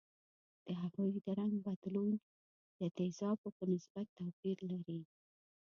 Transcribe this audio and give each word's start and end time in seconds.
د 0.65 0.67
هغوي 0.81 1.17
د 1.25 1.27
رنګ 1.39 1.53
بدلون 1.65 2.13
د 2.79 2.81
تیزابو 2.97 3.47
په 3.57 3.63
نسبت 3.73 4.05
توپیر 4.17 4.57
لري. 4.71 4.99